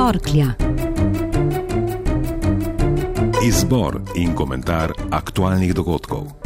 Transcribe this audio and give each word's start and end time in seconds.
Torklja. 0.00 0.46
Izbor 3.44 4.00
in 4.16 4.32
komentar 4.34 4.96
aktualnih 5.12 5.74
dogodkov. 5.76 6.39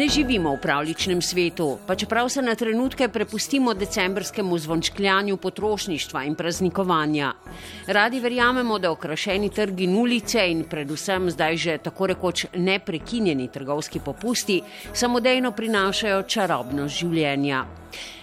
Ne 0.00 0.08
živimo 0.08 0.54
v 0.56 0.60
pravličnem 0.64 1.20
svetu, 1.20 1.76
pa 1.86 1.92
čeprav 1.92 2.28
se 2.32 2.40
na 2.42 2.54
trenutke 2.54 3.08
prepustimo 3.08 3.74
decembrskemu 3.74 4.58
zvončkljanju 4.58 5.36
potrošništva 5.36 6.22
in 6.24 6.34
praznikovanja. 6.34 7.32
Radi 7.86 8.20
verjamemo, 8.20 8.78
da 8.78 8.90
okrašeni 8.90 9.50
trgi 9.52 9.84
in 9.84 9.96
ulice 10.00 10.46
in 10.50 10.64
predvsem 10.64 11.28
zdaj 11.30 11.56
že 11.56 11.78
tako 11.78 12.06
rekoč 12.06 12.46
neprekinjeni 12.56 13.48
trgovski 13.52 14.00
popusti 14.00 14.62
samodejno 14.92 15.52
prinašajo 15.52 16.22
čarobnost 16.22 16.96
življenja. 16.96 17.66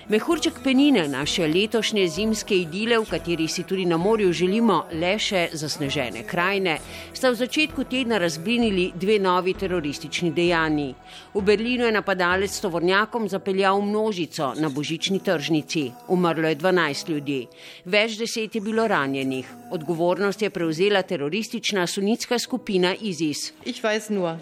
Mehurček 0.08 0.64
penine 0.64 1.08
naše 1.08 1.48
letošnje 1.48 2.08
zimske 2.08 2.56
idile, 2.56 2.96
v 3.00 3.10
kateri 3.10 3.48
si 3.48 3.64
tudi 3.68 3.86
na 3.86 3.98
morju 3.98 4.32
želimo 4.34 4.86
le 4.96 5.18
še 5.20 5.50
zasnežene 5.52 6.22
krajine, 6.24 6.78
sta 7.12 7.28
v 7.28 7.36
začetku 7.36 7.84
tedna 7.92 8.16
razblinili 8.18 8.94
dve 8.96 9.18
novi 9.20 9.52
teroristični 9.54 10.32
dejanji. 10.32 10.94
V 11.34 11.42
Berlinu 11.44 11.84
je 11.86 11.92
napadalec 11.92 12.56
s 12.56 12.64
tovornjakom 12.64 13.28
zapeljal 13.28 13.82
množico 13.84 14.54
na 14.56 14.70
božični 14.70 15.20
tržnici. 15.20 15.92
Umrlo 16.08 16.48
je 16.48 16.56
12 16.56 17.10
ljudi, 17.12 17.42
več 17.84 18.16
deset 18.16 18.56
je 18.56 18.62
bilo 18.62 18.88
ranjenih. 18.88 19.50
Odgovornost 19.76 20.42
je 20.42 20.50
prevzela 20.50 21.02
teroristična 21.02 21.84
sunitska 21.88 22.40
skupina 22.40 22.96
ISIS. 22.96 23.52
Ich 23.66 23.84
weiß 23.84 24.08
nur, 24.16 24.40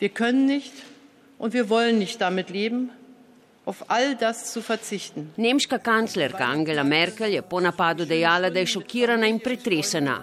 wir 0.00 0.10
können 0.10 0.50
nicht 0.50 0.74
und 1.38 1.54
wir 1.54 1.70
wollen 1.70 2.02
nicht 2.02 2.18
damit 2.18 2.50
leben, 2.50 2.90
Nemška 5.36 5.78
kanclerka 5.78 6.44
Angela 6.44 6.82
Merkel 6.82 7.34
je 7.34 7.42
po 7.42 7.60
napadu 7.60 8.04
dejala, 8.04 8.50
da 8.50 8.58
je 8.58 8.66
šokirana 8.66 9.26
in 9.26 9.38
pretresena. 9.38 10.22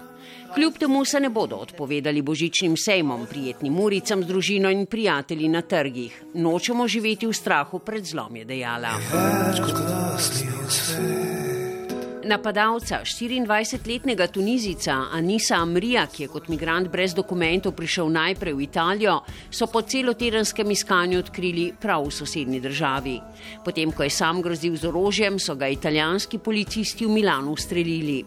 Kljub 0.54 0.78
temu 0.78 1.06
se 1.06 1.20
ne 1.20 1.30
bodo 1.30 1.56
odpovedali 1.56 2.22
božičnim 2.22 2.78
sejmom, 2.78 3.28
prijetnim 3.30 3.80
uricam 3.80 4.24
z 4.24 4.28
družino 4.28 4.70
in 4.70 4.86
prijatelji 4.86 5.50
na 5.50 5.62
trgih. 5.62 6.22
Nočemo 6.34 6.88
živeti 6.88 7.28
v 7.28 7.34
strahu 7.34 7.80
pred 7.80 8.06
zlom, 8.06 8.36
je 8.36 8.46
dejala. 8.46 8.90
Napadalca, 12.24 13.00
24-letnega 13.04 14.28
Tunizica 14.28 15.08
Anisa 15.12 15.56
Amrija, 15.56 16.04
ki 16.12 16.26
je 16.26 16.28
kot 16.28 16.50
migrant 16.52 16.90
brez 16.92 17.14
dokumentov 17.16 17.72
prišel 17.78 18.10
najprej 18.12 18.58
v 18.58 18.64
Italijo, 18.66 19.14
so 19.52 19.70
po 19.72 19.82
celotedenskem 19.88 20.68
iskanju 20.72 21.20
odkrili 21.20 21.70
prav 21.80 22.04
v 22.04 22.12
sosednji 22.12 22.60
državi. 22.60 23.16
Potem, 23.64 23.92
ko 23.96 24.04
je 24.04 24.12
sam 24.12 24.42
grozil 24.44 24.76
z 24.76 24.90
orožjem, 24.92 25.40
so 25.40 25.56
ga 25.56 25.70
italijanski 25.72 26.42
policisti 26.44 27.08
v 27.08 27.14
Milanu 27.16 27.56
ustrelili. 27.56 28.20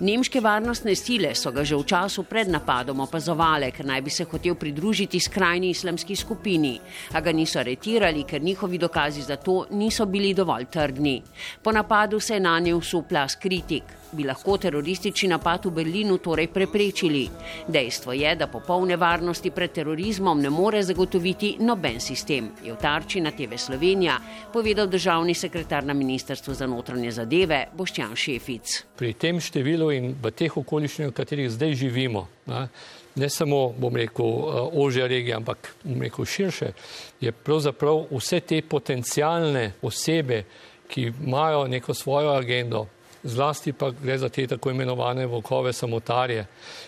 Nemške 0.00 0.40
varnostne 0.40 0.92
sile 0.94 1.32
so 1.34 1.52
ga 1.52 1.64
že 1.64 1.76
v 1.76 1.86
času 1.86 2.26
pred 2.28 2.48
napadom 2.48 3.00
opazovale, 3.00 3.70
ker 3.72 3.86
naj 3.86 4.02
bi 4.02 4.10
se 4.10 4.24
hotel 4.24 4.54
pridružiti 4.54 5.20
skrajni 5.20 5.70
islamski 5.70 6.16
skupini, 6.16 6.76
a 7.14 7.20
ga 7.20 7.32
niso 7.32 7.60
aretirali, 7.60 8.24
ker 8.28 8.42
njihovi 8.42 8.78
dokazi 8.78 9.22
za 9.22 9.36
to 9.36 9.64
niso 9.70 10.06
bili 10.06 10.34
dovolj 10.34 10.68
trdni. 10.68 11.22
Po 11.62 11.72
napadu 11.72 12.20
se 12.20 12.34
je 12.34 12.40
na 12.40 12.58
nje 12.60 12.74
usupla 12.74 13.29
kritik. 13.36 13.82
Bi 14.12 14.24
lahko 14.26 14.56
teroristični 14.58 15.28
napad 15.30 15.68
v 15.68 15.70
Berlinu 15.70 16.18
torej 16.18 16.48
preprečili? 16.50 17.28
Dejstvo 17.68 18.12
je, 18.12 18.34
da 18.36 18.48
popolne 18.50 18.96
varnosti 18.96 19.50
pred 19.54 19.70
terorizmom 19.72 20.40
ne 20.42 20.50
more 20.50 20.82
zagotoviti 20.82 21.56
noben 21.60 22.00
sistem, 22.00 22.50
je 22.64 22.72
v 22.72 22.78
tarči 22.80 23.20
na 23.20 23.30
TV 23.30 23.54
Slovenija 23.56 24.18
povedal 24.52 24.86
državni 24.90 25.34
sekretar 25.34 25.84
na 25.84 25.94
Ministrstvu 25.94 26.54
za 26.54 26.66
notranje 26.66 27.10
zadeve 27.10 27.66
Boštjan 27.76 28.16
Šefic. 28.16 28.84
Pri 28.98 29.12
tem 29.14 29.38
številu 29.40 29.92
in 29.94 30.14
v 30.18 30.34
teh 30.34 30.56
okoliščinah, 30.56 31.12
v 31.12 31.14
katerih 31.14 31.50
zdaj 31.50 31.78
živimo, 31.78 32.26
ne, 32.50 32.66
ne 33.14 33.28
samo, 33.30 33.70
bom 33.78 33.96
rekel, 33.96 34.26
ožja 34.74 35.06
regija, 35.06 35.38
ampak 35.38 35.74
bom 35.84 36.02
rekel 36.02 36.26
širše, 36.26 36.72
je 37.20 37.32
pravzaprav 37.32 38.08
vse 38.10 38.40
te 38.40 38.62
potencijalne 38.62 39.72
osebe, 39.82 40.44
ki 40.90 41.12
imajo 41.22 41.68
neko 41.70 41.94
svojo 41.94 42.32
agendo, 42.34 42.88
zlasti 43.22 43.72
pa 43.72 43.90
gre 43.90 44.18
za 44.18 44.28
te 44.28 44.46
tako 44.46 44.70
imenovane 44.70 45.26
vokove 45.26 45.72
samotarje, 45.72 46.46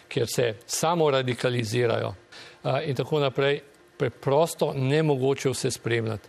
kjer 0.08 0.26
se 0.34 0.54
samo 0.66 1.10
radikalizirajo 1.10 2.14
in 2.86 2.96
tako 2.96 3.20
naprej, 3.20 3.60
preprosto 3.96 4.72
nemogoče 4.76 5.50
vse 5.50 5.70
spremljati. 5.70 6.28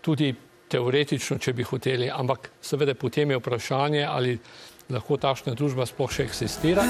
Tudi 0.00 0.34
teoretično, 0.68 1.38
če 1.38 1.52
bi 1.52 1.64
hoteli, 1.64 2.10
ampak 2.12 2.50
seveda 2.60 2.94
potem 2.94 3.30
je 3.30 3.38
vprašanje, 3.40 4.04
ali 4.04 4.38
lahko 4.90 5.16
takšna 5.16 5.54
družba 5.54 5.86
sploh 5.86 6.12
še 6.12 6.28
eksistira. 6.28 6.84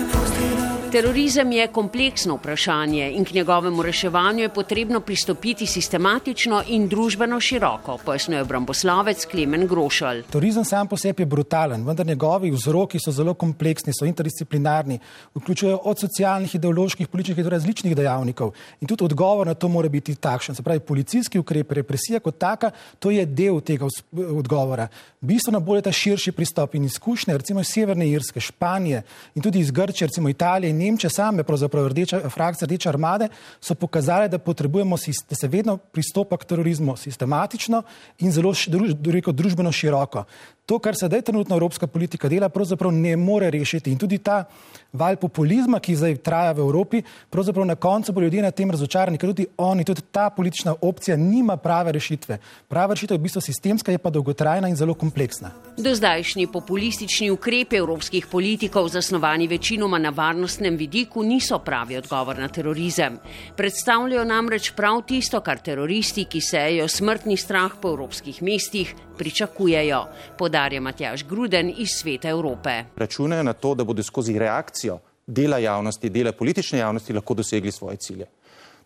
Terorizem 0.93 1.53
je 1.53 1.67
kompleksno 1.69 2.35
vprašanje 2.35 3.11
in 3.13 3.25
k 3.25 3.35
njegovemu 3.35 3.83
reševanju 3.83 4.43
je 4.43 4.49
potrebno 4.49 5.01
pristopiti 5.01 5.67
sistematično 5.67 6.63
in 6.69 6.87
družbeno 6.89 7.41
široko, 7.41 7.99
pojasnjuje 8.05 8.43
obramboslovec 8.43 9.27
Klemen 9.27 9.67
Grošal. 9.67 10.23
Terorizem 10.31 10.65
sam 10.65 10.89
po 10.89 10.97
sebi 10.97 11.23
je 11.23 11.27
brutalen, 11.27 11.85
vendar 11.87 12.07
njegovi 12.07 12.51
vzroki 12.51 12.99
so 13.05 13.13
zelo 13.13 13.35
kompleksni, 13.35 13.93
so 13.93 14.07
interdisciplinarni, 14.09 14.99
vključujejo 15.35 15.81
od 15.85 16.01
socialnih, 16.01 16.55
ideoloških, 16.55 17.09
političnih 17.09 17.45
in 17.45 17.51
različnih 17.51 17.97
dejavnikov. 17.97 18.55
In 18.81 18.89
tudi 18.89 19.05
odgovor 19.05 19.47
na 19.47 19.55
to 19.55 19.69
mora 19.69 19.89
biti 19.89 20.15
takšen. 20.15 20.55
Se 20.55 20.63
pravi, 20.63 20.81
policijski 20.81 21.39
ukrep, 21.39 21.73
represija 21.73 22.21
kot 22.21 22.39
taka, 22.39 22.71
to 22.99 23.11
je 23.11 23.27
del 23.27 23.61
tega 23.61 23.87
odgovora. 24.13 24.89
Bistveno 25.21 25.61
bolj 25.61 25.79
je 25.79 25.83
ta 25.83 25.93
širši 25.93 26.33
pristop 26.33 26.75
in 26.75 26.85
izkušnje, 26.85 27.37
recimo 27.39 27.61
iz 27.61 27.69
Severne 27.75 28.09
Irske, 28.09 28.41
Španije 28.41 29.03
in 29.35 29.43
tudi 29.43 29.59
iz 29.59 29.71
Grčije, 29.71 30.09
recimo 30.09 30.29
Italije 30.29 30.78
Nemčije 30.79 31.11
same, 31.11 31.45
pravzaprav 31.45 31.89
rdeča, 31.91 32.21
frakcija 32.31 32.67
Rdeče 32.67 32.89
armade, 32.89 33.29
so 33.61 33.75
pokazali, 33.75 34.29
da 34.29 34.39
da 35.29 35.37
se 35.37 35.49
vedno 35.49 35.77
pristopa 35.77 36.37
k 36.37 36.45
terorizmu 36.45 36.97
sistematično 36.97 37.83
in 38.19 38.33
zelo 38.33 38.55
rekel, 39.05 39.33
družbeno 39.33 39.73
široko. 39.73 40.25
To, 40.69 40.77
kar 40.79 40.93
sedaj 40.93 41.23
trenutno 41.25 41.57
evropska 41.57 41.87
politika 41.87 42.29
dela, 42.29 42.49
pravzaprav 42.53 42.93
ne 42.93 43.17
more 43.17 43.51
rešiti. 43.51 43.91
In 43.91 43.99
tudi 43.99 44.19
ta 44.19 44.43
val 44.93 45.17
populizma, 45.17 45.81
ki 45.81 45.95
zdaj 45.97 46.17
traja 46.25 46.53
v 46.53 46.61
Evropi, 46.65 47.01
pravzaprav 47.31 47.65
na 47.67 47.75
koncu 47.75 48.13
bo 48.13 48.21
ljudje 48.21 48.43
na 48.43 48.51
tem 48.51 48.71
razočarani, 48.71 49.19
ker 49.19 49.31
tudi 49.33 49.47
oni, 49.57 49.85
tudi 49.85 50.03
ta 50.13 50.31
politična 50.31 50.75
opcija 50.81 51.17
nima 51.17 51.57
prave 51.57 51.93
rešitve. 51.93 52.39
Prava 52.69 52.95
rešitev 52.95 53.17
je 53.17 53.19
v 53.19 53.23
bistvu 53.23 53.41
sistemska, 53.41 53.93
je 53.93 53.99
pa 53.99 54.11
dolgotrajna 54.11 54.69
in 54.69 54.77
zelo 54.77 54.95
kompleksna. 54.95 55.51
Do 55.77 55.95
zdajšnji 55.95 56.47
populistični 56.53 57.31
ukrepi 57.31 57.81
evropskih 57.81 58.27
politikov, 58.27 58.89
zasnovani 58.89 59.49
večinoma 59.49 59.99
na 59.99 60.11
varnostnem 60.11 60.77
vidiku, 60.77 61.23
niso 61.23 61.59
pravi 61.59 61.97
odgovor 61.97 62.39
na 62.39 62.49
terorizem. 62.49 63.19
Predstavljajo 63.57 64.25
namreč 64.25 64.73
prav 64.77 65.01
tisto, 65.09 65.41
kar 65.41 65.65
teroristi, 65.65 66.25
ki 66.25 66.41
sejejo 66.41 66.89
smrtni 66.89 67.37
strah 67.37 67.73
po 67.81 67.89
evropskih 67.97 68.43
mestih, 68.43 68.95
pričakujejo. 69.19 70.05
Podarja 70.59 70.81
Matjaš 70.81 71.23
Gruden 71.25 71.69
iz 71.77 71.89
Sveta 71.91 72.29
Evrope. 72.29 72.85
Računajo 72.97 73.43
na 73.43 73.53
to, 73.53 73.75
da 73.75 73.85
bodo 73.85 74.03
skozi 74.03 74.39
reakcijo 74.39 74.99
dela 75.27 75.59
javnosti, 75.59 76.11
dela 76.11 76.33
politične 76.33 76.79
javnosti 76.79 77.13
lahko 77.13 77.35
dosegli 77.35 77.71
svoje 77.73 77.97
cilje. 77.97 78.27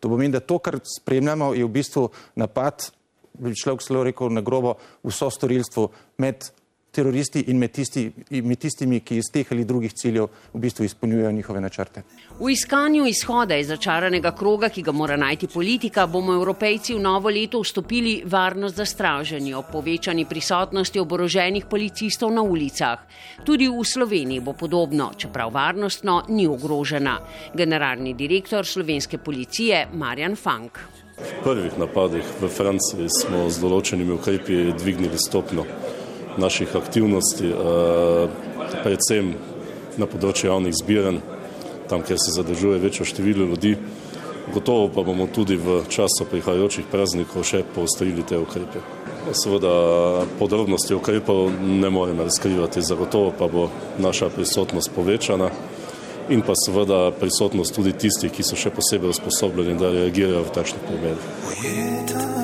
To 0.00 0.08
pomeni, 0.08 0.32
da 0.32 0.40
to, 0.40 0.58
kar 0.58 0.76
spremljamo, 0.98 1.54
je 1.54 1.64
v 1.64 1.70
bistvu 1.72 2.10
napad, 2.36 2.90
bi 3.38 3.54
človek 3.56 3.80
celo 3.86 4.02
rekel 4.04 4.28
na 4.28 4.44
grobo, 4.44 4.74
vso 5.00 5.30
storilstvo 5.30 5.88
med 6.18 6.44
teroristi 6.92 7.44
in 7.48 7.58
med, 7.58 7.72
tisti, 7.72 8.04
med 8.30 8.58
tistimi, 8.60 9.00
ki 9.00 9.16
iz 9.16 9.30
teh 9.32 9.48
ali 9.54 9.64
drugih 9.64 9.94
ciljev 9.96 10.26
v 10.52 10.60
bistvu 10.60 10.84
izpolnjujejo 10.84 11.32
njihove 11.32 11.60
načrte. 11.60 12.02
V 12.38 12.50
iskanju 12.52 13.06
izhoda 13.08 13.56
iz 13.56 13.70
začaranega 13.72 14.34
kroga, 14.36 14.68
ki 14.68 14.82
ga 14.82 14.92
mora 14.92 15.16
najti 15.16 15.48
politika, 15.48 16.06
bomo 16.06 16.34
evropejci 16.36 16.94
v 16.94 17.00
novo 17.00 17.32
leto 17.32 17.62
vstopili 17.62 18.22
varnost 18.26 18.76
za 18.76 18.84
straženje 18.84 19.56
ob 19.56 19.70
povečani 19.72 20.26
prisotnosti 20.28 21.00
oboroženih 21.00 21.64
policistov 21.70 22.32
na 22.32 22.42
ulicah. 22.42 23.06
Tudi 23.44 23.68
v 23.68 23.84
Sloveniji 23.84 24.44
bo 24.44 24.52
podobno, 24.52 25.12
čeprav 25.16 25.52
varnostno 25.54 26.22
ni 26.28 26.46
ogrožena. 26.46 27.16
Generalni 27.54 28.14
direktor 28.14 28.66
slovenske 28.66 29.18
policije 29.18 29.86
Marjan 29.94 30.36
Fank. 30.36 30.78
V 31.22 31.42
prvih 31.44 31.78
napadih 31.78 32.24
v 32.40 32.48
Franciji 32.48 33.08
smo 33.08 33.48
z 33.48 33.60
določenimi 33.62 34.12
ukrepi 34.12 34.72
dvignili 34.76 35.18
stopno 35.18 35.64
naših 36.38 36.76
aktivnosti, 36.76 37.46
eh, 37.46 38.28
predvsem 38.82 39.34
na 39.96 40.06
področju 40.06 40.48
javnih 40.50 40.74
zbiranj, 40.74 41.20
tam, 41.88 42.02
kjer 42.02 42.18
se 42.18 42.32
zadržuje 42.36 42.78
večjo 42.78 43.04
število 43.04 43.46
ljudi. 43.46 43.76
Gotovo 44.54 44.88
pa 44.88 45.02
bomo 45.02 45.26
tudi 45.26 45.56
v 45.56 45.84
času 45.88 46.26
prihajajočih 46.30 46.88
praznikov 46.90 47.44
še 47.46 47.62
poostrili 47.74 48.24
te 48.26 48.38
ukrepe. 48.38 48.82
Seveda 49.38 50.26
podrobnosti 50.38 50.94
ukrepov 50.94 51.52
ne 51.62 51.90
morem 51.90 52.20
razkrivati, 52.20 52.82
zagotovo 52.82 53.32
pa 53.38 53.46
bo 53.46 53.68
naša 53.98 54.32
prisotnost 54.34 54.90
povečana 54.94 55.50
in 56.28 56.42
pa 56.42 56.56
seveda 56.58 57.10
prisotnost 57.20 57.74
tudi 57.74 57.92
tistih, 57.92 58.32
ki 58.32 58.42
so 58.42 58.58
še 58.58 58.74
posebej 58.74 59.14
usposobljeni, 59.14 59.78
da 59.78 59.94
reagirajo 59.94 60.46
v 60.48 60.54
takšnih 60.58 60.86
primerih. 60.88 62.41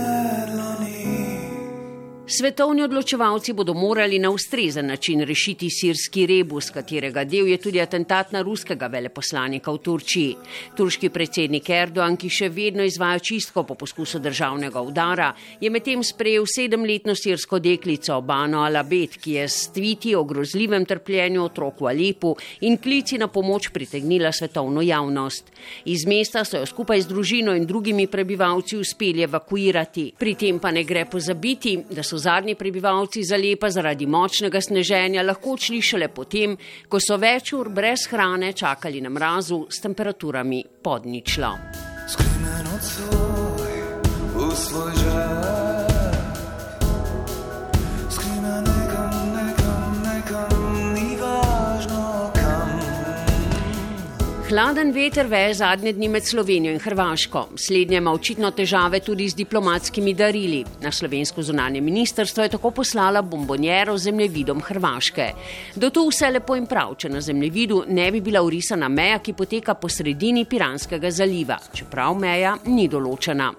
Svetovni 2.31 2.83
odločevalci 2.83 3.55
bodo 3.57 3.73
morali 3.75 4.19
na 4.19 4.29
ustrezen 4.31 4.87
način 4.87 5.23
rešiti 5.25 5.71
sirski 5.71 6.27
rebus, 6.27 6.67
katerega 6.71 7.23
del 7.25 7.47
je 7.49 7.57
tudi 7.57 7.81
atentat 7.81 8.33
na 8.33 8.43
ruskega 8.45 8.87
veleposlanika 8.87 9.73
v 9.73 9.79
Turčiji. 9.79 10.35
Turški 10.77 11.09
predsednik 11.09 11.71
Erdogan, 11.73 12.19
ki 12.21 12.29
še 12.29 12.51
vedno 12.53 12.85
izvaja 12.85 13.23
čistko 13.25 13.63
po 13.65 13.79
poskusu 13.81 14.21
državnega 14.21 14.83
udara, 14.85 15.31
je 15.61 15.71
medtem 15.73 16.03
sprejel 16.05 16.45
sedemletno 16.45 17.15
sirsko 17.17 17.63
deklico 17.65 18.21
Bano 18.21 18.61
Alabet, 18.61 19.17
ki 19.17 19.39
je 19.39 19.49
s 19.49 19.73
tviti 19.73 20.13
o 20.15 20.21
grozljivem 20.29 20.85
trpljenju 20.85 21.47
otrok 21.47 21.81
v 21.81 21.89
Alepu 21.95 22.35
in 22.61 22.77
klici 22.77 23.17
na 23.17 23.31
pomoč 23.33 23.71
pritegnila 23.73 24.35
svetovno 24.37 24.85
javnost. 24.85 25.49
Iz 25.89 26.05
mesta 26.05 26.45
so 26.45 26.61
jo 26.61 26.69
skupaj 26.69 27.07
z 27.07 27.09
družino 27.09 27.57
in 27.57 27.65
drugimi 27.65 28.07
prebivalci 28.07 28.77
uspeli 28.77 29.25
evakuirati. 29.25 30.11
Pri 30.19 30.37
tem 30.37 30.61
pa 30.61 30.77
ne 30.77 30.85
gre 30.85 31.09
pozabiti, 31.09 31.79
da 31.89 32.05
so 32.05 32.18
zadnji 32.19 32.55
prebivalci 32.55 33.25
Zalepa 33.25 33.70
zaradi 33.70 34.06
močnega 34.06 34.61
sneženja 34.61 35.23
lahko 35.23 35.56
odšli 35.56 35.82
šele 35.82 36.09
potem, 36.09 36.56
ko 36.88 37.00
so 37.00 37.17
več 37.17 37.53
ur 37.56 37.70
brez 37.75 38.09
hrane 38.11 38.53
čakali 38.53 39.00
na 39.00 39.11
mrazu 39.11 39.67
s 39.70 39.81
temperaturami 39.81 40.65
pod 40.82 41.06
ničlo. 41.06 41.53
Skrimen 42.09 42.67
od 42.75 42.82
svoj, 42.82 43.79
v 44.35 44.56
svoj 44.56 44.93
žar. 45.05 45.98
Hladen 54.49 54.95
veter 54.97 55.27
veje 55.29 55.55
zadnje 55.55 55.91
dni 55.93 56.09
med 56.09 56.25
Slovenijo 56.25 56.73
in 56.73 56.79
Hrvaško. 56.81 57.43
Slednje 57.56 57.99
ima 58.00 58.12
očitno 58.12 58.49
težave 58.50 59.00
tudi 59.05 59.27
z 59.29 59.37
diplomatskimi 59.37 60.15
darili. 60.15 60.62
Na 60.81 60.93
slovensko 60.93 61.43
zunanje 61.43 61.81
ministrstvo 61.81 62.43
je 62.43 62.49
tako 62.49 62.71
poslala 62.71 63.23
bombonjero 63.23 63.99
z 63.99 64.03
zemljevidom 64.03 64.62
Hrvaške. 64.62 65.27
Do 65.75 65.91
tu 65.91 66.06
vse 66.09 66.31
lepo 66.31 66.56
in 66.56 66.67
prav, 66.67 66.97
če 66.97 67.12
na 67.12 67.21
zemljevidu 67.21 67.83
ne 67.89 68.09
bi 68.12 68.25
bila 68.25 68.43
urisana 68.43 68.89
meja, 68.89 69.19
ki 69.19 69.37
poteka 69.37 69.75
po 69.75 69.89
sredini 69.89 70.47
Piranskega 70.49 71.11
zaliva, 71.11 71.61
čeprav 71.75 72.17
meja 72.17 72.56
ni 72.65 72.89
določena. 72.89 73.53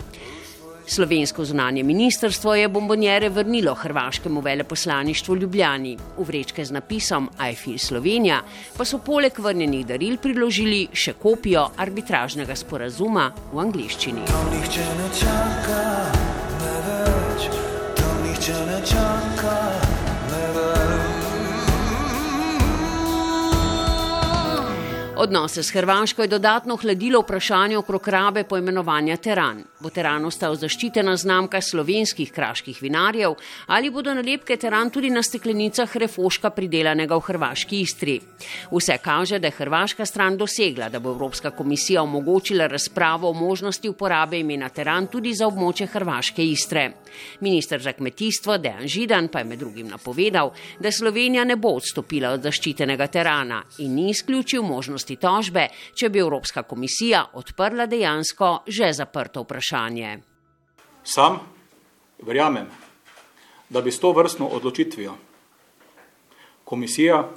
Slovensko 0.90 1.46
zunanje 1.46 1.84
ministrstvo 1.84 2.56
je 2.56 2.68
bombonjere 2.68 3.30
vrnilo 3.30 3.74
hrvaškemu 3.74 4.42
veleposlaništvu 4.42 5.36
Ljubljani. 5.36 5.98
V 6.18 6.24
vrečke 6.26 6.66
z 6.66 6.72
napisom 6.72 7.30
I 7.52 7.56
feel 7.56 7.78
Slovenija 7.78 8.42
pa 8.78 8.86
so 8.86 8.98
poleg 8.98 9.38
vrnjenih 9.40 9.86
daril 9.86 10.18
priložili 10.18 10.88
še 10.94 11.14
kopijo 11.14 11.68
arbitražnega 11.78 12.56
sporazuma 12.56 13.30
v 13.54 13.62
angliščini. 13.68 14.26
Tam 14.34 14.50
nihče 14.56 14.90
ne 14.98 15.14
čaka, 15.22 15.86
ne 16.58 16.76
več, 16.90 17.50
tam 18.02 18.22
nihče 18.26 18.62
ne 18.66 18.86
čaka. 18.86 19.19
Odnose 25.22 25.64
s 25.64 25.72
Hrvaško 25.72 26.22
je 26.22 26.28
dodatno 26.28 26.76
hladilo 26.76 27.20
vprašanje 27.22 27.78
okrog 27.78 28.08
rabe 28.08 28.44
poimenovanja 28.44 29.18
Teran. 29.18 29.64
Bo 29.80 29.90
Teran 29.90 30.26
ostal 30.26 30.56
zaščitena 30.56 31.18
znamka 31.18 31.60
slovenskih 31.62 32.32
kraških 32.32 32.78
vinarjev 32.82 33.36
ali 33.68 33.90
bodo 33.92 34.14
nalepke 34.14 34.56
Teran 34.58 34.90
tudi 34.90 35.10
na 35.10 35.24
steklenicah 35.24 35.98
refoška 35.98 36.50
pridelanega 36.56 37.18
v 37.20 37.26
hrvaški 37.28 37.82
istri. 37.82 38.16
Vse 38.72 38.98
kaže, 39.04 39.40
da 39.40 39.48
je 39.48 39.58
hrvaška 39.58 40.06
stran 40.06 40.38
dosegla, 40.38 40.88
da 40.90 41.00
bo 41.00 41.12
Evropska 41.12 41.52
komisija 41.52 42.04
omogočila 42.04 42.68
razpravo 42.68 43.30
o 43.30 43.34
možnosti 43.34 43.90
uporabe 43.90 44.40
imena 44.40 44.70
Teran 44.70 45.08
tudi 45.08 45.34
za 45.34 45.48
območje 45.48 45.88
hrvaške 45.88 46.46
istre. 46.46 46.92
Ministr 47.40 47.82
za 47.82 47.92
kmetijstvo 47.92 48.58
Dejan 48.58 48.88
Židan 48.88 49.28
pa 49.28 49.40
je 49.40 49.46
med 49.52 49.60
drugim 49.60 49.88
napovedal, 49.88 50.54
da 50.80 50.92
Slovenija 50.92 51.44
ne 51.44 51.56
bo 51.56 51.76
odstopila 51.76 52.30
od 52.30 52.48
zaščitenega 52.48 53.08
Terana 53.08 53.64
in 53.78 53.96
ni 53.96 54.10
izključil 54.10 54.64
možnosti 54.64 55.09
možnosti 55.10 55.16
tožbe, 55.18 55.70
če 55.96 56.10
bi 56.10 56.20
Evropska 56.20 56.64
komisija 56.64 57.32
odprla 57.34 57.88
dejansko 57.88 58.64
že 58.68 58.94
zaprto 58.94 59.44
vprašanje. 59.44 60.20
Sam 61.04 61.40
verjamem, 62.22 62.68
da 63.70 63.82
bi 63.82 63.92
s 63.92 64.00
to 64.00 64.12
vrstno 64.12 64.48
odločitvijo 64.48 65.16
komisija 66.66 67.30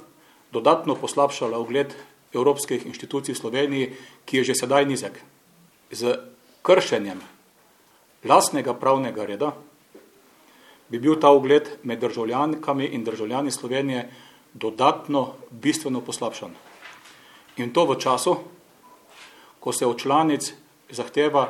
dodatno 0.51 0.95
poslabšala 0.95 1.57
ugled 1.59 1.93
evropskih 2.33 2.85
inštitucij 2.85 3.33
v 3.33 3.37
Sloveniji, 3.37 3.95
ki 4.25 4.37
je 4.37 4.43
že 4.43 4.53
sedaj 4.55 4.85
nizek. 4.85 5.21
Z 5.91 6.17
kršenjem 6.61 7.21
lastnega 8.23 8.73
pravnega 8.73 9.25
reda 9.25 9.53
bi 10.89 10.99
bil 10.99 11.17
ta 11.19 11.33
ugled 11.33 11.81
med 11.83 11.99
državljankami 11.99 12.85
in 12.85 13.03
državljani 13.03 13.51
Slovenije 13.51 14.09
dodatno 14.53 15.33
bistveno 15.49 16.01
poslabšan. 16.01 16.53
In 17.57 17.73
to 17.73 17.85
v 17.85 17.97
času, 18.01 18.37
ko 19.59 19.71
se 19.71 19.85
od 19.85 19.99
članic 20.01 20.53
zahteva 20.89 21.47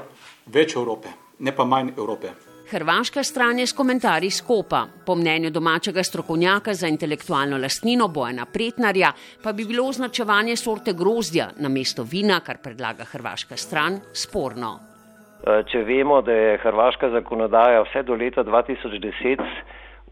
več 0.51 0.75
Evrope, 0.75 1.09
ne 1.39 1.51
pa 1.55 1.63
manj 1.65 1.93
Evrope. 1.97 2.33
Hrvaška 2.73 3.23
stran 3.23 3.59
je 3.59 3.67
s 3.67 3.75
komentarji 3.75 4.31
skopa. 4.31 4.85
Po 5.05 5.15
mnenju 5.15 5.49
domačega 5.51 6.03
strokovnjaka 6.03 6.73
za 6.73 6.87
intelektualno 6.87 7.57
lastnino 7.57 8.07
Bojana 8.07 8.45
Pretnarja 8.45 9.11
pa 9.43 9.53
bi 9.53 9.65
bilo 9.65 9.85
označevanje 9.87 10.55
sorte 10.55 10.93
grozdja 10.93 11.51
na 11.57 11.69
mesto 11.69 12.03
vina, 12.03 12.39
kar 12.39 12.57
predlaga 12.63 13.03
hrvaška 13.03 13.57
stran, 13.57 13.99
sporno. 14.13 14.79
Če 15.43 15.83
vemo, 15.83 16.21
da 16.21 16.31
je 16.31 16.57
hrvaška 16.63 17.09
zakonodaja 17.09 17.83
vse 17.83 18.03
do 18.07 18.15
leta 18.15 18.43
2010 18.43 19.43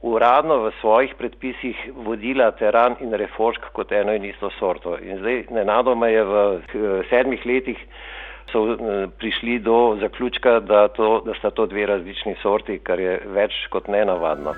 uradno 0.01 0.57
v 0.63 0.71
svojih 0.81 1.13
predpisih 1.17 1.77
vodila 1.95 2.51
teran 2.51 2.95
in 2.99 3.13
refošk 3.13 3.71
kot 3.73 3.91
eno 3.91 4.13
in 4.13 4.25
isto 4.25 4.49
sorto. 4.59 4.97
In 4.97 5.19
zdaj 5.19 5.45
nenadoma 5.51 6.07
je 6.07 6.23
v 6.23 7.03
sedmih 7.09 7.45
letih 7.45 7.77
so 8.51 8.73
eh, 8.73 9.07
prišli 9.17 9.59
do 9.59 9.97
zaključka, 10.01 10.59
da, 10.59 10.87
to, 10.87 11.21
da 11.25 11.33
sta 11.39 11.49
to 11.49 11.65
dve 11.65 11.85
različni 11.85 12.35
sorti, 12.41 12.79
kar 12.83 12.99
je 12.99 13.19
več 13.25 13.53
kot 13.69 13.87
nenavadno. 13.87 14.53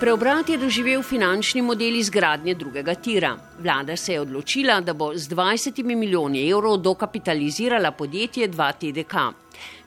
Preobrat 0.00 0.48
je 0.48 0.56
doživel 0.56 1.02
finančni 1.02 1.60
model 1.62 1.96
izgradnje 1.96 2.54
drugega 2.54 2.94
tira. 2.94 3.34
Vlada 3.58 3.96
se 3.96 4.12
je 4.12 4.20
odločila, 4.20 4.78
da 4.80 4.94
bo 4.94 5.10
z 5.14 5.28
20 5.28 5.82
milijoni 5.84 6.48
evrov 6.50 6.76
dokapitalizirala 6.76 7.90
podjetje 7.90 8.48
2TDK. 8.48 9.32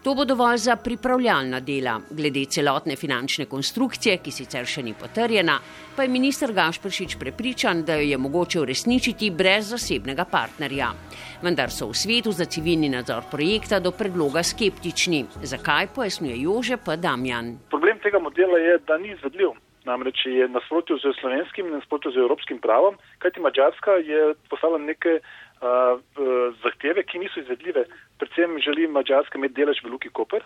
To 0.04 0.14
bo 0.16 0.26
dovolj 0.26 0.58
za 0.58 0.76
pripravljalna 0.76 1.60
dela. 1.60 1.98
Glede 2.12 2.46
celotne 2.46 2.96
finančne 2.96 3.46
konstrukcije, 3.46 4.20
ki 4.22 4.32
sicer 4.32 4.70
še 4.70 4.84
ni 4.84 4.94
potrjena, 4.94 5.58
pa 5.96 6.06
je 6.06 6.14
minister 6.14 6.54
Gašpršič 6.54 7.18
prepričan, 7.18 7.82
da 7.84 7.96
jo 7.96 8.06
je 8.12 8.18
mogoče 8.18 8.62
uresničiti 8.62 9.32
brez 9.32 9.74
zasebnega 9.74 10.30
partnerja. 10.30 10.94
Vendar 11.42 11.72
so 11.72 11.90
v 11.90 11.98
svetu 11.98 12.32
za 12.32 12.46
civilni 12.46 12.90
nadzor 12.90 13.26
projekta 13.32 13.80
do 13.80 13.92
predloga 13.92 14.44
skeptični. 14.44 15.26
Zakaj 15.42 15.90
pojasnjuje 15.96 16.42
Jože 16.42 16.78
P. 16.78 16.98
Damjan? 16.98 17.56
Problem 17.70 17.98
tega 18.04 18.20
modela 18.20 18.62
je, 18.62 18.78
da 18.86 19.02
ni 19.02 19.16
izvedljiv. 19.18 19.58
Namreč 19.86 20.26
je 20.26 20.48
nasprotju 20.48 20.98
z 20.98 21.14
slovenskim 21.20 21.68
in 21.68 21.74
nasprotju 21.74 22.12
z 22.12 22.18
evropskim 22.24 22.60
pravom, 22.60 22.96
kajti 23.20 23.40
Mačarska 23.40 23.92
je 23.92 24.34
poslala 24.50 24.78
neke 24.78 25.20
uh, 25.20 26.00
zahteve, 26.64 27.04
ki 27.04 27.20
niso 27.20 27.40
izvedljive. 27.40 27.86
Predvsem 28.20 28.60
želi 28.60 28.88
Mačarska 28.88 29.38
imeti 29.38 29.60
delež 29.60 29.84
v 29.84 29.92
Luki 29.92 30.10
Koper 30.10 30.44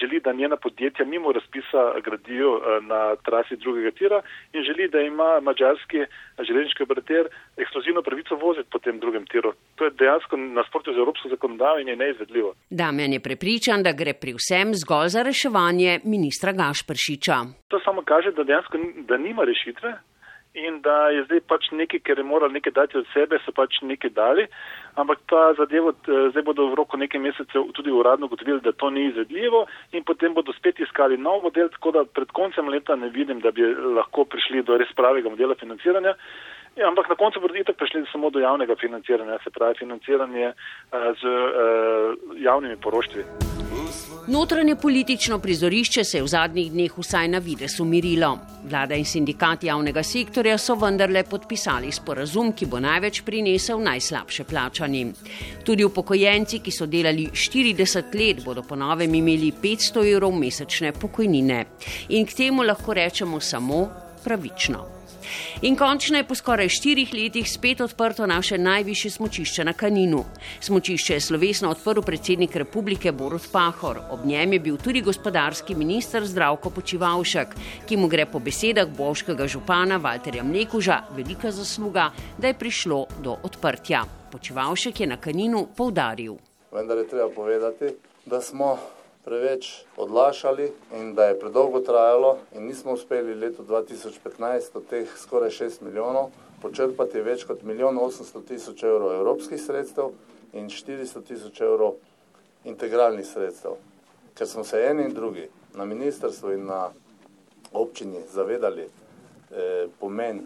želi, 0.00 0.20
da 0.20 0.32
njena 0.32 0.56
podjetja 0.56 1.04
mimo 1.06 1.32
razpisa 1.32 2.00
gradijo 2.04 2.60
na 2.82 3.16
trasi 3.16 3.56
drugega 3.56 3.90
tira 3.90 4.22
in 4.52 4.62
želi, 4.62 4.88
da 4.88 5.00
ima 5.00 5.40
mađarski 5.40 6.04
železniški 6.46 6.82
operater 6.82 7.28
ekskluzivno 7.56 8.02
pravico 8.02 8.34
voziti 8.34 8.70
po 8.70 8.78
tem 8.78 8.98
drugem 8.98 9.26
tiru. 9.26 9.52
Dejansko 10.00 10.36
nasprotno 10.36 10.92
z 10.92 11.02
evropsko 11.02 11.28
zakonodajo 11.28 11.80
in 11.80 11.88
je 11.88 11.96
neizvedljivo. 11.96 12.54
Damjan 12.70 13.12
je 13.12 13.20
prepričan, 13.20 13.82
da 13.86 13.92
gre 13.92 14.14
pri 14.22 14.32
vsem 14.38 14.74
zgolj 14.82 15.08
za 15.16 15.22
reševanje 15.28 16.00
ministra 16.04 16.52
Gašpršiča. 16.60 17.36
To 17.68 17.80
samo 17.84 18.02
kaže, 18.02 18.32
da 18.36 18.44
dejansko 18.44 18.78
da 19.08 19.16
nima 19.16 19.44
rešitve 19.44 19.90
in 20.54 20.80
da 20.80 21.08
je 21.14 21.24
zdaj 21.24 21.40
pač 21.46 21.70
nekaj, 21.70 22.00
ker 22.06 22.18
je 22.18 22.24
moral 22.24 22.50
nekaj 22.52 22.72
dati 22.72 22.98
od 22.98 23.06
sebe, 23.14 23.38
so 23.44 23.52
pač 23.54 23.78
nekaj 23.86 24.10
dali, 24.10 24.46
ampak 24.98 25.22
ta 25.30 25.42
zadevo 25.58 25.92
zdaj 26.02 26.42
bodo 26.42 26.66
v 26.72 26.78
roku 26.80 26.98
nekaj 26.98 27.22
mesecev 27.22 27.70
tudi 27.76 27.90
uradno 27.94 28.26
gotovili, 28.26 28.60
da 28.60 28.72
to 28.72 28.90
ni 28.90 29.06
izvedljivo 29.06 29.66
in 29.92 30.04
potem 30.04 30.34
bodo 30.34 30.52
spet 30.52 30.80
iskali 30.80 31.18
nov 31.18 31.42
model, 31.46 31.70
tako 31.76 31.90
da 31.90 32.04
pred 32.04 32.34
koncem 32.34 32.68
leta 32.68 32.96
ne 32.96 33.08
vidim, 33.14 33.40
da 33.40 33.50
bi 33.50 33.62
lahko 33.98 34.24
prišli 34.24 34.62
do 34.62 34.78
res 34.78 34.90
pravega 34.96 35.30
modela 35.30 35.54
financiranja. 35.54 36.16
Ja, 36.76 36.88
ampak 36.88 37.08
na 37.08 37.14
koncu 37.14 37.40
bodo 37.40 37.54
itak 37.54 37.76
prišli 37.76 38.06
samo 38.12 38.30
do 38.30 38.38
javnega 38.38 38.74
financiranja, 38.80 39.38
se 39.44 39.50
pravi 39.50 39.74
financiranje 39.78 40.48
uh, 40.48 40.98
z 41.20 41.22
uh, 41.26 42.42
javnimi 42.42 42.76
poroštvi. 42.76 43.24
Notranje 44.28 44.76
politično 44.76 45.38
prizorišče 45.38 46.04
se 46.04 46.18
je 46.18 46.22
v 46.22 46.26
zadnjih 46.26 46.72
dneh 46.72 46.98
vsaj 46.98 47.28
na 47.28 47.38
vides 47.38 47.80
umirilo. 47.80 48.38
Vlada 48.64 48.94
in 48.94 49.04
sindikat 49.04 49.64
javnega 49.64 50.02
sektorja 50.02 50.58
so 50.58 50.74
vendarle 50.74 51.24
podpisali 51.30 51.92
sporazum, 51.92 52.52
ki 52.52 52.66
bo 52.66 52.80
največ 52.80 53.22
prinesel 53.26 53.82
najslabše 53.82 54.44
plačanim. 54.44 55.12
Tudi 55.64 55.84
upokojenci, 55.84 56.60
ki 56.62 56.70
so 56.70 56.86
delali 56.86 57.26
40 57.32 58.14
let, 58.14 58.44
bodo 58.44 58.62
po 58.62 58.76
novem 58.76 59.14
imeli 59.14 59.52
500 59.62 60.06
evrov 60.12 60.38
mesečne 60.38 60.92
pokojnine. 60.92 61.64
In 62.08 62.26
k 62.26 62.36
temu 62.44 62.62
lahko 62.62 62.94
rečemo 62.94 63.40
samo 63.40 63.88
pravično. 64.24 64.99
In 65.62 65.76
končno 65.76 66.16
je 66.16 66.24
po 66.24 66.34
skoraj 66.34 66.68
štirih 66.68 67.12
letih 67.14 67.50
spet 67.50 67.80
odprto 67.80 68.26
naše 68.26 68.58
najvišje 68.58 69.10
smočišče 69.10 69.64
na 69.64 69.72
Kaninu. 69.72 70.24
Smočišče 70.60 71.14
je 71.14 71.20
slovesno 71.20 71.70
odprl 71.70 72.02
predsednik 72.02 72.56
republike 72.56 73.12
Borut 73.12 73.48
Pahor. 73.52 74.00
Ob 74.10 74.24
njem 74.24 74.52
je 74.52 74.60
bil 74.60 74.76
tudi 74.76 75.00
gospodarski 75.00 75.74
minister 75.74 76.26
Zdravko 76.26 76.70
Počivalšek, 76.70 77.54
ki 77.88 77.96
mu 77.96 78.08
gre 78.08 78.26
po 78.26 78.38
besedah 78.38 78.88
boškega 78.88 79.46
župana 79.46 79.96
Valterja 79.96 80.44
Mlekuža 80.44 81.02
velika 81.16 81.50
zasluga, 81.50 82.10
da 82.38 82.46
je 82.46 82.54
prišlo 82.54 83.06
do 83.22 83.36
odprtja. 83.42 84.04
Počivalšek 84.32 85.00
je 85.00 85.06
na 85.06 85.16
Kaninu 85.16 85.66
poudaril. 85.76 86.36
Vendar 86.72 86.98
je 86.98 87.08
treba 87.08 87.28
povedati, 87.34 87.94
da 88.26 88.40
smo 88.40 88.78
preveč 89.24 89.84
odlašali 89.96 90.72
in 90.96 91.14
da 91.14 91.24
je 91.24 91.38
predolgo 91.40 91.80
trajalo 91.80 92.38
in 92.54 92.66
nismo 92.66 92.92
uspeli 92.92 93.34
leto 93.34 93.62
2015 93.62 94.74
od 94.74 94.86
teh 94.90 95.08
skoraj 95.16 95.50
6 95.50 95.82
milijonov 95.82 96.30
počrpati 96.62 97.20
več 97.20 97.44
kot 97.44 97.62
milijon 97.62 97.98
800 97.98 98.44
tisoč 98.48 98.82
evrov 98.82 99.12
evropskih 99.14 99.60
sredstev 99.60 100.12
in 100.52 100.68
400 100.68 101.22
tisoč 101.24 101.60
evrov 101.60 101.94
integralnih 102.64 103.26
sredstev. 103.26 103.76
Ker 104.34 104.48
smo 104.48 104.64
se 104.64 104.80
eni 104.86 105.04
in 105.04 105.14
drugi 105.14 105.48
na 105.74 105.84
ministrstvu 105.84 106.52
in 106.52 106.66
na 106.66 106.88
občini 107.72 108.24
zavedali 108.32 108.82
eh, 108.82 109.86
pomen, 110.00 110.42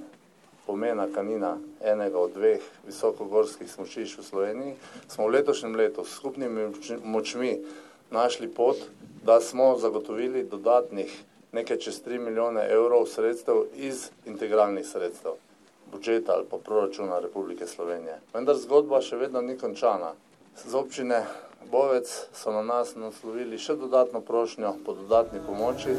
pomena 0.66 1.06
kanina 1.14 1.56
enega 1.80 2.18
od 2.18 2.32
dveh 2.34 2.62
visokogorskih 2.86 3.70
smočišč 3.70 4.18
v 4.18 4.24
Sloveniji, 4.24 4.76
smo 5.08 5.26
v 5.26 5.38
letošnjem 5.38 5.76
letu 5.76 6.04
s 6.04 6.16
skupnimi 6.16 6.70
močmi 7.04 7.58
našli 8.14 8.48
pot, 8.48 8.76
da 9.24 9.40
smo 9.40 9.78
zagotovili 9.78 10.44
dodatnih 10.44 11.22
nekaj 11.52 11.78
čez 11.78 12.02
3 12.06 12.18
milijone 12.18 12.66
evrov 12.70 13.06
sredstev 13.06 13.56
iz 13.76 14.08
integralnih 14.26 14.86
sredstev, 14.86 15.32
budžeta 15.92 16.32
ali 16.32 16.44
pa 16.50 16.56
proračuna 16.56 17.18
Republike 17.18 17.66
Slovenije. 17.66 18.20
Vendar 18.34 18.56
zgodba 18.56 19.00
še 19.02 19.16
vedno 19.16 19.42
ni 19.42 19.58
končana. 19.58 20.12
Z 20.66 20.74
občine 20.74 21.24
Bovec 21.70 22.10
so 22.32 22.52
na 22.52 22.62
nas 22.62 22.94
naslovili 22.96 23.58
še 23.58 23.74
dodatno 23.74 24.20
prošnjo 24.20 24.76
po 24.86 24.94
dodatni 24.94 25.40
pomoči. 25.46 25.96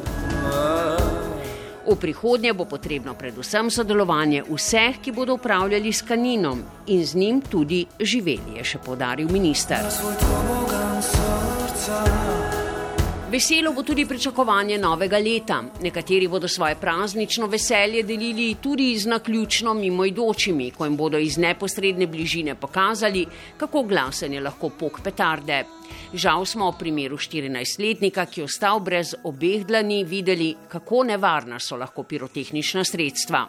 V 1.86 1.96
prihodnje 2.02 2.54
bo 2.54 2.66
potrebno 2.66 3.14
predvsem 3.14 3.70
sodelovanje 3.70 4.44
vseh, 4.50 5.02
ki 5.04 5.12
bodo 5.12 5.36
upravljali 5.38 5.94
s 5.94 6.02
kaninom 6.02 6.64
in 6.88 7.06
z 7.06 7.16
njim 7.16 7.42
tudi 7.42 7.86
živeli, 8.00 8.58
je 8.58 8.64
še 8.64 8.80
podaril 8.86 9.30
minister. 9.30 10.65
Veselo 13.30 13.74
bo 13.74 13.84
tudi 13.84 14.06
pričakovanje 14.06 14.78
novega 14.78 15.18
leta. 15.18 15.64
Nekateri 15.82 16.28
bodo 16.28 16.48
svoje 16.48 16.76
praznično 16.76 17.48
veselje 17.48 18.04
delili 18.04 18.56
tudi 18.62 18.98
z 18.98 19.10
naključno 19.12 19.74
mimoidočimi, 19.74 20.72
ko 20.72 20.86
jim 20.86 20.98
bodo 20.98 21.18
iz 21.18 21.38
neposredne 21.38 22.08
bližine 22.08 22.56
pokazali, 22.56 23.26
kako 23.58 23.84
glasen 23.84 24.34
je 24.34 24.42
lahko 24.42 24.70
pok 24.70 25.02
petarde. 25.04 25.64
Žal 26.16 26.46
smo 26.48 26.70
v 26.72 26.78
primeru 26.80 27.18
14-letnika, 27.20 28.24
ki 28.32 28.40
je 28.40 28.46
ostal 28.46 28.80
brez 28.80 29.16
obeh 29.28 29.66
dlani, 29.68 30.04
videli, 30.08 30.54
kako 30.72 31.04
nevarna 31.10 31.58
so 31.60 31.76
lahko 31.76 32.06
pirotehnična 32.08 32.86
sredstva. 32.88 33.42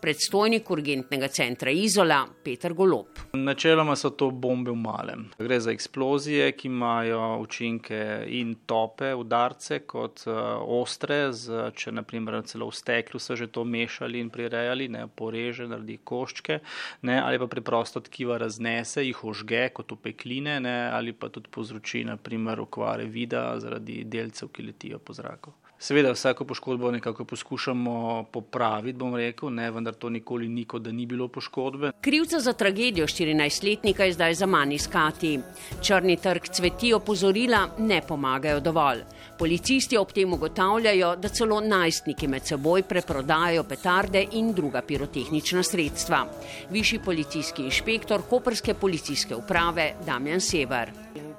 Predstojnik 0.00 0.70
urgentnega 0.70 1.26
centra 1.28 1.74
Izola, 1.74 2.20
Peter 2.44 2.74
Golop. 2.78 3.18
Načeloma 3.34 3.96
so 3.98 4.12
to 4.14 4.30
bombe 4.30 4.70
v 4.70 4.78
malem. 4.78 5.24
Gre 5.38 5.58
za 5.60 5.72
eksplozije, 5.74 6.52
ki 6.52 6.68
imajo 6.68 7.40
učinke 7.42 8.22
in 8.28 8.54
tope, 8.70 9.14
udarce, 9.18 9.80
kot 9.82 10.22
uh, 10.28 10.62
ostre, 10.62 11.32
z, 11.34 11.72
če 11.74 11.96
naprimer 11.96 12.38
celo 12.46 12.70
v 12.70 12.78
steklu 12.78 13.18
so 13.18 13.34
že 13.34 13.50
to 13.50 13.64
mešali 13.66 14.22
in 14.22 14.30
prirejali, 14.30 14.86
ne 14.92 15.08
poreže, 15.08 15.66
naredi 15.66 15.98
koščke, 16.04 16.60
ne, 17.08 17.18
ali 17.18 17.42
pa 17.42 17.50
preprosto 17.50 17.98
tkiva 17.98 18.38
raznese, 18.38 19.02
jih 19.02 19.24
ožge 19.26 19.66
kot 19.74 19.90
upekline, 19.90 20.60
ne, 20.62 20.76
ali 20.94 21.10
pa 21.10 21.32
tudi 21.32 21.50
povzroči 21.50 21.81
povzroči 21.82 22.04
naprimer 22.04 22.60
okvare 22.60 23.04
vida 23.04 23.58
zaradi 23.58 24.04
delcev, 24.04 24.48
ki 24.52 24.62
letijo 24.62 24.98
po 24.98 25.12
zraku. 25.12 25.52
Seveda 25.82 26.12
vsako 26.12 26.44
poškodbo 26.44 26.90
nekako 26.90 27.24
poskušamo 27.24 28.24
popraviti, 28.32 28.98
bom 28.98 29.16
rekel, 29.16 29.50
ne, 29.50 29.70
vendar 29.70 29.94
to 29.94 30.08
nikoli 30.08 30.48
ni, 30.48 30.64
kot 30.64 30.82
da 30.82 30.92
ni 30.92 31.06
bilo 31.06 31.26
poškodbe. 31.28 31.90
Krivca 32.00 32.38
za 32.40 32.52
tragedijo 32.52 33.06
14-letnika 33.06 34.04
je 34.04 34.12
zdaj 34.12 34.34
za 34.34 34.46
manj 34.46 34.74
iskati. 34.74 35.40
Črni 35.82 36.16
trg 36.16 36.46
cveti 36.52 36.92
opozorila 36.94 37.68
ne 37.78 38.00
pomagajo 38.08 38.60
dovolj. 38.60 39.02
Policisti 39.38 39.98
ob 39.98 40.12
tem 40.12 40.32
ugotavljajo, 40.32 41.16
da 41.16 41.28
celo 41.28 41.60
najstniki 41.60 42.28
med 42.28 42.46
seboj 42.46 42.82
preprodajajo 42.82 43.64
petarde 43.64 44.26
in 44.32 44.54
druga 44.54 44.82
pirotehnična 44.86 45.62
sredstva. 45.62 46.26
Višji 46.70 47.02
policijski 47.04 47.62
inšpektor 47.62 48.22
Koperske 48.30 48.74
policijske 48.74 49.34
uprave 49.34 49.94
Damjan 50.06 50.40
Sever 50.40 50.92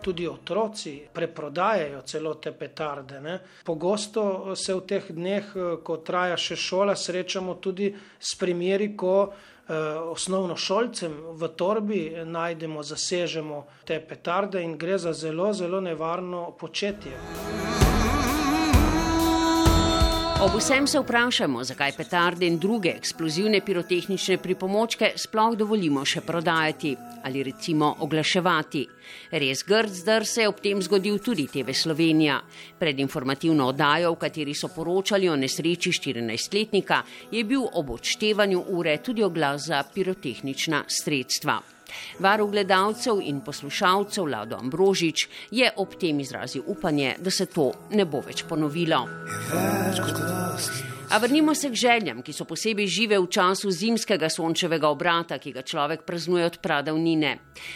tudi 0.03 0.27
otroci 0.27 0.93
preprodajajo 1.13 2.01
celo 2.01 2.33
te 2.35 2.51
petarde. 2.51 3.21
Ne. 3.21 3.39
Pogosto 3.63 4.55
se 4.55 4.75
v 4.75 4.83
teh 4.87 5.09
dneh, 5.09 5.55
ko 5.83 5.97
traja 6.03 6.37
še 6.37 6.59
šola, 6.59 6.95
srečamo 6.95 7.55
tudi 7.63 7.93
s 8.19 8.35
primeri, 8.39 8.91
ko 8.97 9.15
eh, 9.29 9.73
osnovnošolcem 10.11 11.17
v 11.39 11.51
torbi 11.55 12.03
najdemo, 12.25 12.83
zasežemo 12.83 13.63
te 13.87 14.01
petarde 14.03 14.61
in 14.63 14.77
gre 14.77 14.99
za 14.99 15.13
zelo, 15.13 15.53
zelo 15.53 15.81
nevarno 15.81 16.51
početje. 16.59 17.92
Ob 20.43 20.51
vsem 20.59 20.87
se 20.87 20.99
vprašamo, 20.99 21.63
zakaj 21.63 21.93
petarde 21.95 22.43
in 22.45 22.57
druge 22.59 22.91
eksplozivne 22.97 23.61
pirotehnične 23.63 24.35
pripomočke 24.43 25.13
sploh 25.15 25.53
dovolimo 25.55 26.03
še 26.03 26.19
prodajati 26.19 26.91
ali 27.23 27.45
recimo 27.47 27.93
oglaševati. 28.03 28.81
Res 29.39 29.63
grd 29.63 29.95
zdr 30.01 30.27
se 30.27 30.43
je 30.43 30.49
ob 30.51 30.59
tem 30.59 30.81
zgodil 30.83 31.21
tudi 31.23 31.47
TV 31.47 31.71
Slovenija. 31.71 32.41
Pred 32.79 32.99
informativno 32.99 33.69
oddajo, 33.71 34.11
v 34.11 34.19
kateri 34.19 34.51
so 34.53 34.67
poročali 34.67 35.29
o 35.31 35.37
nesreči 35.39 35.95
14-letnika, 35.95 37.03
je 37.31 37.43
bil 37.47 37.63
ob 37.63 37.95
odštevanju 37.95 38.65
ure 38.75 38.97
tudi 38.99 39.23
oglas 39.23 39.69
za 39.71 39.79
pirotehnična 39.95 40.83
sredstva. 40.91 41.61
Varuh 42.19 42.51
gledalcev 42.51 43.21
in 43.21 43.41
poslušalcev 43.41 44.25
Lado 44.25 44.57
Ambrožič 44.59 45.27
je 45.51 45.71
ob 45.77 45.95
tem 45.99 46.19
izrazil 46.19 46.63
upanje, 46.67 47.15
da 47.19 47.31
se 47.31 47.45
to 47.45 47.71
ne 47.91 48.05
bo 48.05 48.21
več 48.21 48.43
ponovilo. 48.49 49.07
A 51.13 51.17
vrnimo 51.17 51.55
se 51.55 51.69
k 51.69 51.73
željam, 51.73 52.21
ki 52.25 52.33
so 52.33 52.45
posebej 52.49 52.87
žive 52.89 53.19
v 53.21 53.27
času 53.29 53.69
zimskega 53.71 54.31
sončevega 54.33 54.89
obrata, 54.89 55.37
ki 55.37 55.51
ga 55.53 55.61
človek 55.61 56.01
praznuje 56.07 56.45
od 56.45 56.57
pradavnine. 56.57 57.35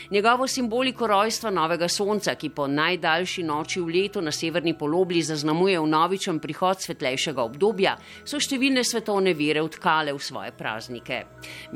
Njegovo 0.10 0.48
simboliko 0.48 1.08
rojstva 1.08 1.52
novega 1.54 1.88
sonca, 1.88 2.34
ki 2.36 2.50
po 2.50 2.66
najdaljši 2.68 3.44
noči 3.44 3.82
v 3.82 3.94
letu 3.94 4.26
na 4.26 4.34
severni 4.34 4.74
polobli 4.74 5.22
zaznamuje 5.22 5.78
v 5.80 5.86
novičem 5.86 6.40
prihod 6.40 6.82
svetlejšega 6.82 7.46
obdobja, 7.46 7.94
so 8.26 8.42
številne 8.42 8.82
svetovne 8.82 9.38
vere 9.38 9.62
vtkale 9.62 10.18
v 10.18 10.26
svoje 10.32 10.58
praznike. 10.58 11.24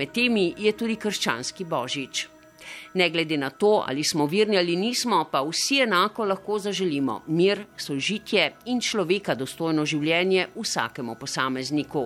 Med 0.01 0.17
temi 0.17 0.55
je 0.57 0.73
tudi 0.73 0.97
krščanski 0.97 1.69
božič. 1.69 2.40
Ne 2.93 3.09
glede 3.09 3.37
na 3.37 3.49
to, 3.49 3.83
ali 3.87 4.03
smo 4.03 4.25
virni 4.25 4.57
ali 4.57 4.75
nismo, 4.75 5.25
pa 5.31 5.41
vsi 5.41 5.81
enako 5.81 6.25
lahko 6.25 6.59
zaželimo 6.59 7.21
mir, 7.27 7.65
sožitje 7.77 8.51
in 8.65 8.81
človeka 8.81 9.35
dostojno 9.35 9.85
življenje 9.85 10.47
vsakemu 10.55 11.15
posamezniku. 11.15 12.05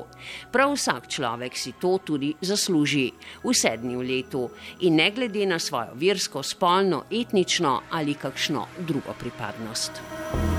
Prav 0.51 0.75
vsak 0.75 1.07
človek 1.07 1.57
si 1.57 1.73
to 1.81 1.97
tudi 2.05 2.33
zasluži 2.41 3.11
v 3.43 3.53
letu 4.03 4.49
in 4.81 4.95
ne 4.95 5.11
glede 5.11 5.45
na 5.45 5.59
svojo 5.59 5.93
versko, 5.95 6.43
spolno, 6.43 7.05
etnično 7.11 7.81
ali 7.91 8.13
kakšno 8.13 8.67
drugo 8.87 9.13
pripadnost. 9.19 10.54